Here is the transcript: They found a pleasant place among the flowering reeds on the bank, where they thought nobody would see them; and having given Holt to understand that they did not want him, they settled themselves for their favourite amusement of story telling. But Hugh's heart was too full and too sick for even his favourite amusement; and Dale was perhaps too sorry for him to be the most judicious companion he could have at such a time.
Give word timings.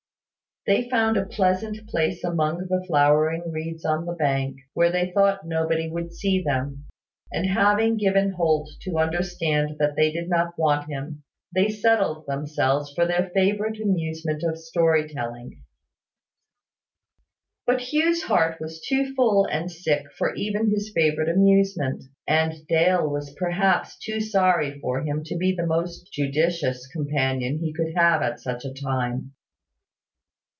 They 0.67 0.87
found 0.89 1.17
a 1.17 1.25
pleasant 1.25 1.87
place 1.89 2.23
among 2.23 2.67
the 2.69 2.83
flowering 2.85 3.51
reeds 3.51 3.83
on 3.83 4.05
the 4.05 4.13
bank, 4.13 4.57
where 4.75 4.91
they 4.91 5.09
thought 5.11 5.43
nobody 5.47 5.89
would 5.89 6.13
see 6.13 6.39
them; 6.43 6.85
and 7.31 7.47
having 7.47 7.97
given 7.97 8.33
Holt 8.33 8.69
to 8.81 8.99
understand 8.99 9.77
that 9.79 9.95
they 9.95 10.11
did 10.11 10.29
not 10.29 10.53
want 10.59 10.87
him, 10.87 11.23
they 11.51 11.69
settled 11.69 12.27
themselves 12.27 12.93
for 12.93 13.07
their 13.07 13.31
favourite 13.33 13.79
amusement 13.79 14.43
of 14.43 14.55
story 14.59 15.09
telling. 15.11 15.63
But 17.65 17.91
Hugh's 17.91 18.21
heart 18.21 18.61
was 18.61 18.81
too 18.81 19.15
full 19.15 19.45
and 19.47 19.67
too 19.67 19.73
sick 19.73 20.03
for 20.15 20.31
even 20.35 20.69
his 20.69 20.91
favourite 20.93 21.27
amusement; 21.27 22.03
and 22.27 22.67
Dale 22.67 23.09
was 23.09 23.33
perhaps 23.33 23.97
too 23.97 24.21
sorry 24.21 24.79
for 24.79 25.01
him 25.01 25.23
to 25.23 25.35
be 25.37 25.55
the 25.55 25.65
most 25.65 26.13
judicious 26.13 26.85
companion 26.85 27.57
he 27.57 27.73
could 27.73 27.95
have 27.95 28.21
at 28.21 28.39
such 28.39 28.63
a 28.63 28.71
time. 28.73 29.33